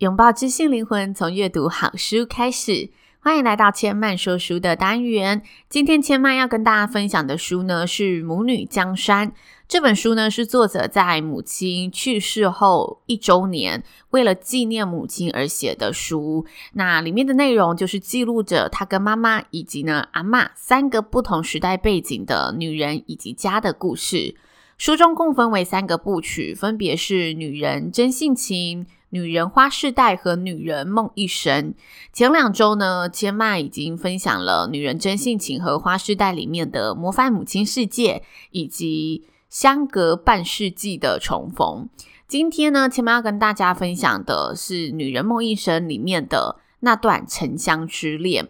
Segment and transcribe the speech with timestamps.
[0.00, 2.88] 拥抱知性灵魂，从阅读好书开始。
[3.18, 5.42] 欢迎来到千曼说书的单元。
[5.68, 9.28] 今天千曼要跟大家分享的书呢，是《母女江山》。
[9.68, 16.46] 这本书呢，是作者在母亲去世后一周年，为了纪念母亲而写的书。
[16.72, 24.34] 那里面的内容就是记录着她跟妈妈以及呢阿嬷三个不同时代背景的女人以及家的故事。
[24.78, 28.86] 书中共分为三个部曲，分别是女人真性情。
[29.10, 31.74] 女人花世代和女人梦一生。
[32.12, 41.88] 前两周呢，千麦已经分享了女人真性情和花世代里面的模范母亲世界，以及相隔半世纪的重逢。
[42.26, 48.48] 今天呢，千麦要跟大家分享的是女人梦一生里面的那段城乡之恋。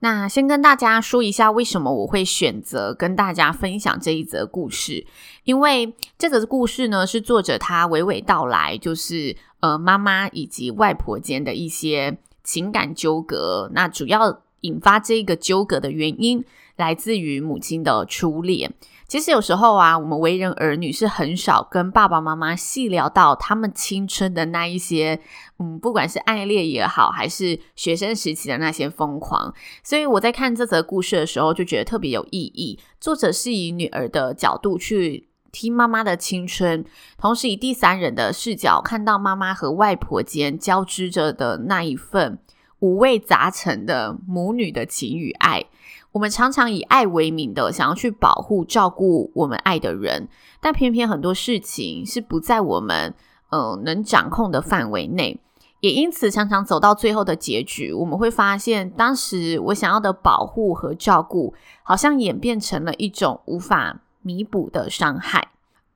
[0.00, 5.06] 那先跟大家说一下，为什么我会选择跟大家分享这一则故事？
[5.44, 13.70] 因为这则故事呢，是作者他娓娓道来，就是呃妈妈以及外婆间的一些情感纠葛。
[13.74, 16.44] 那主要引发这个纠葛的原因，
[16.76, 18.72] 来自于母亲的初恋。
[19.08, 25.20] 其实有时候啊，我们为人儿女是很少跟爸爸妈妈细聊到他们青春的那一些，
[25.58, 29.52] 嗯，不管是爱恋也好，还是学生时期的那些疯狂。
[29.82, 32.78] 所以我在看这则故事的时候，就觉得特别有意义。
[32.98, 36.82] 作者是以女儿的角度去听妈妈的青春，
[37.18, 42.38] 同时以第三人的视角看到妈妈和外婆间交织着的那一份
[42.78, 45.66] 五味杂陈的母女的情与爱。
[46.12, 50.26] 我们常常以爱为名的想要去保护、照顾我们爱的人，
[50.58, 53.14] 但偏偏很多事情是不在我们
[53.50, 55.38] 呃能掌控的范围内，
[55.80, 65.48] 也因此常常走到最后的结局，我们会发现，当时我想要的保护和照顾，好像演变成了一种无法弥补的伤害。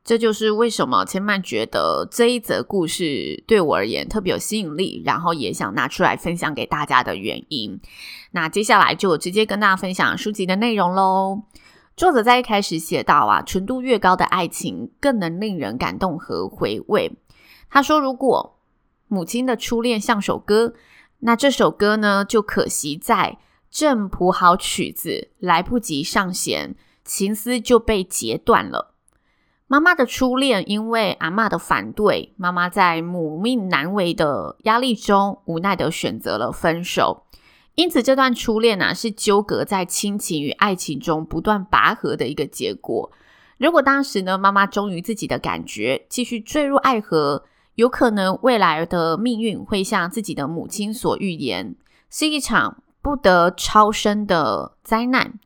[0.04, 7.80] 这就是为什么千嫚觉得这一则故事对我而言特别有吸引力，然后也想拿出来分享给大家的原因。
[8.30, 11.42] 那接下来就直接跟大家分享书籍的内容喽。
[11.96, 17.10] 作者在一开始写到啊，纯度越高的爱情更能令人感动和回味。
[17.68, 18.60] 他说，如果
[19.08, 20.74] 母亲的初恋像首歌，
[21.20, 23.38] 那这首歌呢，就可惜在
[23.70, 26.76] 正谱好曲子来不及上弦，
[27.06, 28.92] 情丝就被截断了。
[29.68, 37.24] 妈妈的初恋，因为阿嬷的反对，妈妈在母命难违的压力中，无奈的选择了分手。
[37.74, 43.10] 因此，这段初恋呢、啊，是纠葛在亲情与爱情中不断拔河的一个结果。
[43.58, 47.44] 如果当时呢，妈妈忠于自己的感觉，继续坠入爱河，
[47.74, 51.74] 有可能未来的命运会像自己的母亲所预言，
[52.08, 55.40] 是一场不得超生的灾难。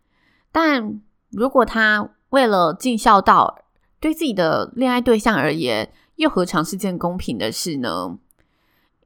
[0.53, 3.59] 但如果他为了尽孝道，
[3.99, 8.19] 对自己的恋爱对象而言，又何尝是件公平的事呢？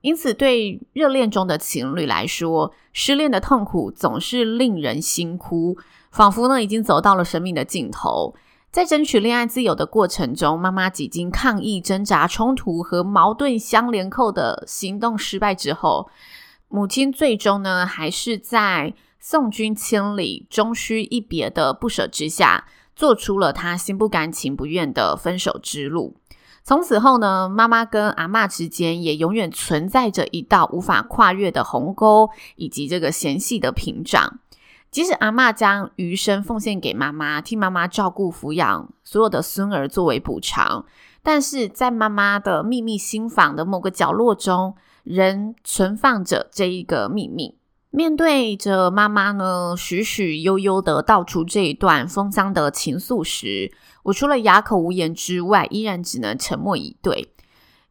[0.00, 5.78] 因此，对热恋中的情侣来说，失恋的痛苦总是令人心哭，
[6.10, 8.34] 仿佛呢已经走到了生命的尽头。
[8.70, 16.10] 在争取恋爱自由的过程中，妈妈几经抗议、挣扎、冲突和矛盾相连扣的行动失败之后，
[16.68, 18.92] 母亲最终呢，还是在
[19.26, 22.66] 送君千里、终须一别的不舍之下。
[22.94, 26.14] 做出了他心不甘情不愿的分手之路。
[26.62, 34.38] 从此后呢，妈妈跟阿嬷之间也永远存在着一道无法跨越的鸿沟，以及这个纤细的屏障。
[34.92, 40.86] 即使阿嬷将余生奉献给妈妈，替妈妈照顾抚养所有的孙儿作为补偿，
[41.24, 47.56] 但是在妈妈的秘密心房的某个角落中，仍存放着这一个秘密。
[47.96, 53.70] 面对着妈妈呢，许许悠悠的道出这一段风霜的情愫时，
[54.02, 57.32] 我除了哑口无言之外，依然只能沉默以对。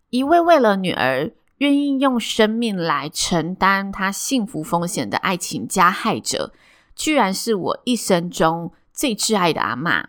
[0.09, 6.51] 一位为了女儿愿意用生命来承担她幸福风险的爱情加害者，
[6.93, 10.07] 居然是我一生中最挚爱的阿嬷；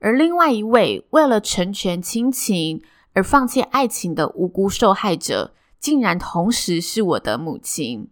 [0.00, 2.82] 而另外一位为了成全亲情
[3.14, 8.10] 而放弃爱情的无辜受害者，竟然同时是我的母亲。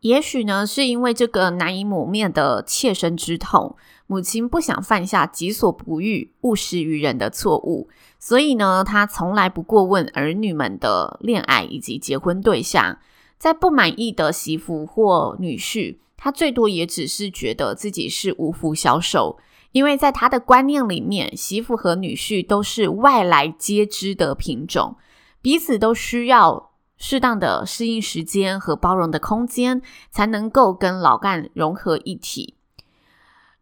[0.00, 3.76] 也许呢，是因为这个难以抹灭的切身之痛，
[4.06, 7.88] 母亲不想犯下己所不欲、勿施于人的错误，
[8.18, 12.98] 所以呢，她从来不过问儿女们的恋爱以及结婚对象。
[13.36, 19.38] 在不满意的媳妇或女婿，她最多也只是觉得自己是无福消受，
[19.72, 24.96] 因为在她的观念里面，媳妇和女婿都是外来皆知的品种，
[25.42, 26.69] 彼此都需要
[27.00, 29.80] 适当的适应时间和包容的空间，
[30.10, 32.54] 才能够跟老干融合一体。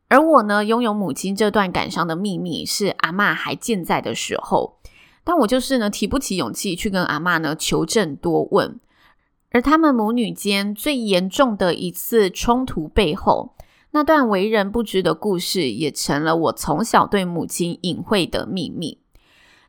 [0.08, 4.79] 而我呢，拥有母亲这段感伤的秘密，是阿嬷还健在的时候，
[5.23, 8.81] 但我就是呢，提不起勇气去跟阿嬷呢求证多问。
[9.50, 13.55] 而他们母女间最严重的一次冲突背后，
[13.93, 18.99] 那段为人不知的故事，也成了我从小对母亲隐晦的秘密。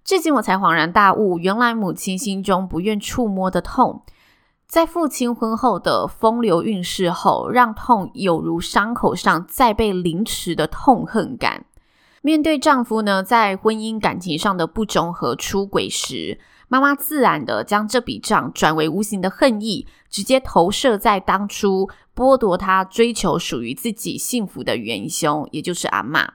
[0.09, 4.01] 至今我才恍然大悟，原来母亲心中不愿触摸的痛，
[4.67, 11.65] 在父亲婚后的风流韵事后，让痛有如伤口上再被凌迟的痛恨感。
[12.23, 26.27] 面对丈夫呢，在婚姻感情上的不忠和出轨时，妈妈自然的将这笔账转为无形的恨意，直接投射在当初剥夺她追求属于自己幸福的元凶，也就是阿嬷。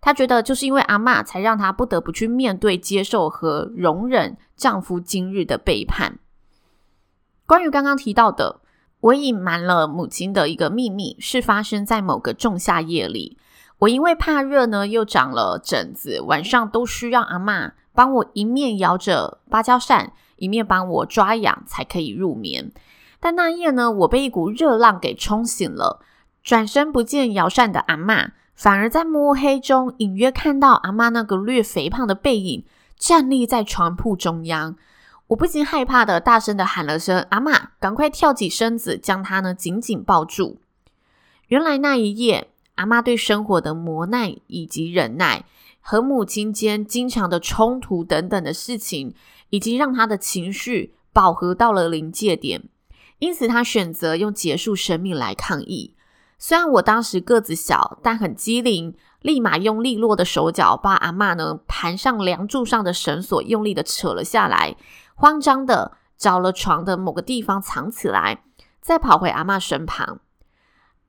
[0.00, 6.18] 她觉得就是因为阿嬷，才让她不得不去面对、接受和容忍丈夫今日的背叛。
[7.46, 8.60] 关于刚刚提到的，
[9.00, 13.38] 我隐瞒了母亲的一个秘密，是发生在某个仲夏夜里。
[13.78, 17.72] 我因为怕热呢，又长了疹子，晚上都需要阿嬷。
[17.94, 22.70] 帮我一面摇着芭蕉扇，一面帮我抓痒，才可以入眠。
[23.18, 26.00] 但那夜呢，我被一股热浪给冲醒了，
[26.42, 32.64] 转身不见摇扇的阿嬷，反而在摸黑中隐约看到阿嬷那个略肥胖的背影
[32.98, 34.76] 站立在床铺中央。
[35.28, 40.58] 我不禁害怕的大声的喊了声“阿嬷”，赶快跳起身子，将她呢紧紧抱住。
[41.46, 45.44] 原来那一夜，阿妈对生活的磨难以及忍耐。
[45.80, 49.14] 和母亲间经常的冲突等等的事情，
[49.50, 52.64] 已经让他的情绪饱和到了临界点，
[53.20, 55.94] 因此他选择用结束生命来抗议。
[56.38, 64.76] 虽然我当时个子小，但很机灵，立马用利落的手脚把阿嬷呢盘上梁柱上的绳索用力的扯了下来，
[65.16, 68.44] 慌张的找了床的某个地方藏起来，
[68.80, 70.20] 再跑回阿嬷身旁。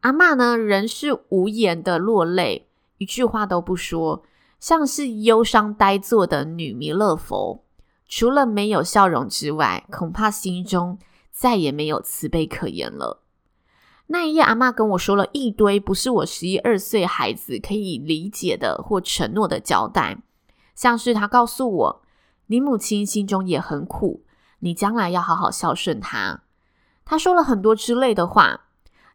[0.01, 2.67] 阿嬷呢仍是无言的落泪，
[2.97, 4.23] 一句话都不说。
[4.59, 7.63] 像是忧伤呆坐的女弥勒佛，
[8.09, 10.99] 除了没有笑容之外，恐怕心中
[11.31, 13.21] 再也没有慈悲可言了。
[14.11, 20.17] 那一夜，阿嬷跟我说了一堆不是我十一二岁孩子可以理解的或承诺的交代，
[20.73, 22.01] 像是她告诉我
[22.47, 24.23] ：“你母亲心中也很苦，
[24.59, 26.41] 你将来要好好孝顺她。”
[27.05, 28.65] 她说了很多之类的话。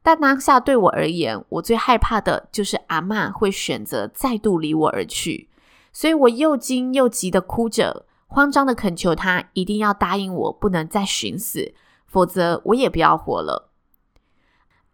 [0.01, 5.49] 但当下对我而言，我最害怕的就是阿嬷会选择再度离我而去，
[5.95, 11.73] 所以我又惊又急的哭着，慌张的恳求她一定要答应我，不能再寻死，
[12.07, 13.73] 否则我也不要活了。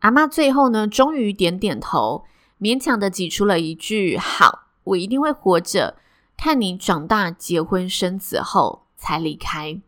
[0.01, 2.25] 阿嬷最后呢，终于点点头，
[2.59, 5.97] 勉强的挤出了一句：“好，我一定会活着，
[6.37, 9.81] 看你长大结婚生子后才离开。”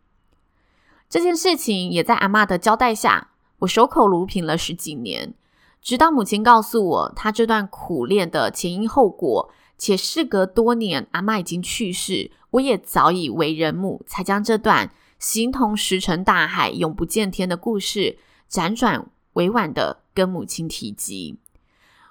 [1.09, 3.29] 这件事情也在阿嬷的交代下。
[3.61, 5.35] 我守口如瓶了十几年，
[5.81, 18.19] 直到母亲告诉我她这段苦恋的前因后果，且事隔多年，阿嬷已经去世，我也早已为人母，才将这段形同石沉大海、永不见天的故事，
[18.51, 21.39] 辗转委婉的跟母亲提及。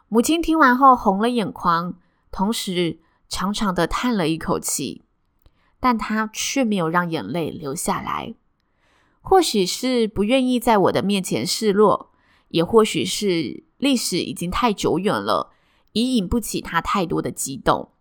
[0.07, 1.95] 母亲听完后红了眼眶，
[2.31, 5.03] 同时长长的叹了一口气，
[5.79, 8.35] 但她却没有让眼泪流下来。
[9.21, 12.11] 或许是不愿意在我的面前示弱，
[12.49, 15.51] 也或许是历史已经太久远了，
[15.93, 17.91] 已引不起她太多的激动。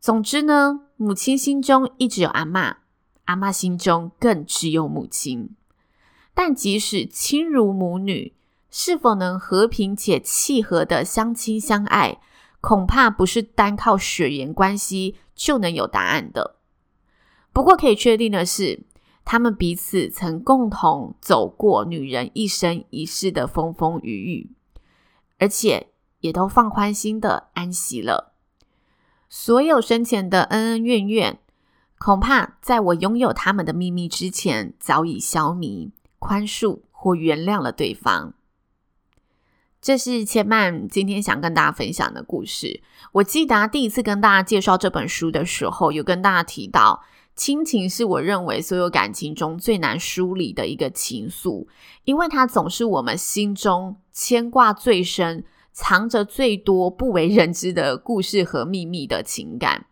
[0.00, 2.78] 总之呢，母亲心中一直有阿嬷，
[3.26, 5.54] 阿嬷心中更只有母亲。
[6.34, 8.34] 但即使亲如母女，
[8.74, 12.18] 是否能和平且契合的相亲相爱，
[12.62, 16.56] 恐怕不是单靠血缘关系就能有答案的。
[17.52, 18.82] 不过可以确定的是，
[19.26, 24.50] 他们彼此曾共同走过女人一生一世的风风雨雨，
[25.38, 25.88] 而且
[26.20, 28.32] 也都放宽心的安息了。
[29.28, 31.38] 所有生前的恩恩怨怨，
[31.98, 38.32] 恐怕在我拥有他们的秘密之前，早已消弭、宽恕或原谅了对方。
[39.82, 42.80] 这是千曼今天想跟大家分享的故事。
[43.10, 47.02] 我记得第一次跟大家介绍这本书的时候，有跟大家提到。
[47.34, 51.66] 亲情是我认为所有感情中最难梳理的一个情愫，
[52.04, 59.86] 因为它总是我们心中牵挂最深、藏着最多不为人知的故事和秘密的情感。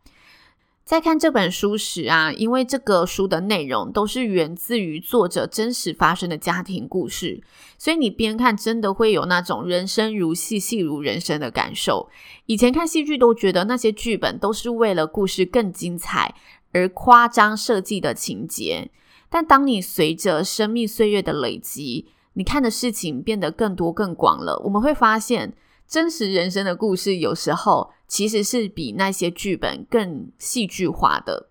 [0.91, 7.41] 在看这本书时啊，因为这个书的内容都是源自于作者真实发生的家庭故事，
[7.79, 12.09] 所以你边看真的会有那种人生如戏，戏如人生的感受。
[12.47, 16.35] 以前看戏剧都觉得那些剧本都是为了故事更精彩
[16.73, 18.91] 而夸张设计的情节，
[19.29, 25.53] 但当你随着生命岁月的累积，你看的事情变得更多更广了，我们会发现。
[25.91, 31.49] 真实人生的故事，有时候其实是比那些剧本更戏剧化的。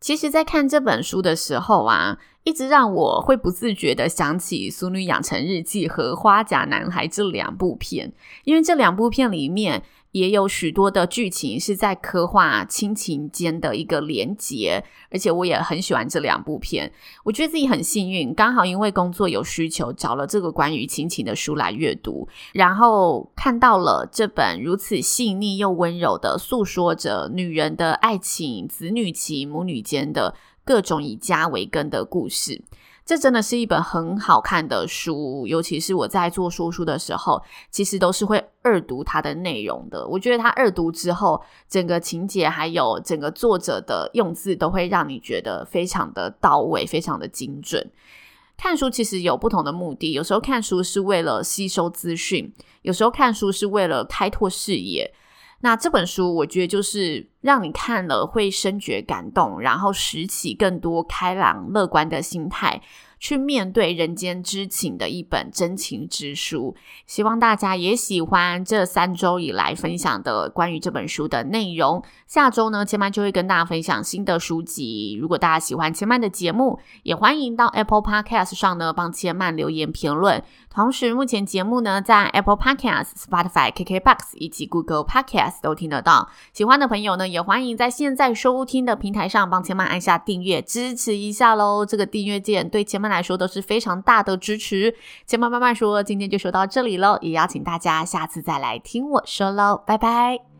[0.00, 8.12] 其实，在看这本书的时候啊，一直让我会不自觉的想起《俗女养成日记》和《花甲男孩》这两部片，
[8.42, 9.84] 因为这两部片里面。
[10.12, 16.92] 也有许多的剧情是在刻画亲情间的一个连结，而且我也很喜欢这两部片。
[17.24, 32.62] 我觉得自己很幸运，刚好因为工作有需求，找了这个关于亲情的书来阅读，然后看到了这本如此细腻又温柔的诉说着女人的爱情、子女情、母女间的各种以家为根的故事。
[33.04, 40.06] 这真的是一本很好看的书，尤其是我在做说书的时候，其实都是会二读它的内容的。
[40.06, 47.90] 我觉得它二读之后，整个情节还有整个作者的用字，都会让你觉得非常的到位，非常的精准。
[48.56, 55.12] 看书其实有不同的目的，有时候看书是为了吸收资讯，有时候看书是为了开拓视野。
[55.62, 62.82] 那这本书，我觉得就是让你看了会深觉感动，然后拾起更多开朗乐观的心态。
[63.22, 66.74] 去面对人间之情的一本真情之书，
[67.06, 72.02] 希望大家也喜欢这三周以来分享的关于这本书的内容。
[72.26, 75.16] 下周呢，千曼就会跟大家分享新的书籍。
[75.20, 80.42] 如果大家喜欢千曼的节目，也欢迎到 Apple Podcast 上呢帮千曼留言评论。
[80.72, 86.30] 同时，目前节目呢在 Apple Podcast、Spotify、KKBox 以及 Google Podcast 都听得到。
[86.54, 91.84] 喜欢的朋友呢，也欢迎在现在收听的平台上帮千曼按下订阅，支持一下喽。
[91.84, 94.94] 这个订阅键对千曼来说都是非常大的支持。
[95.26, 100.51] 千曼慢慢说，今天就说到这里喽，也邀请大家下次再来听我说喽，拜拜。